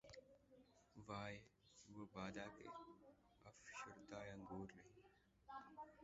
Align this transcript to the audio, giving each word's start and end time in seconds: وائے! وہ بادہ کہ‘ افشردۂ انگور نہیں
وائے! 1.07 1.37
وہ 1.89 2.05
بادہ 2.13 2.45
کہ‘ 2.57 2.67
افشردۂ 3.45 4.21
انگور 4.31 4.67
نہیں 4.75 5.01